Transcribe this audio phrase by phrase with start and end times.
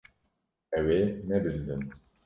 [0.77, 1.83] Ew ê nebizdin.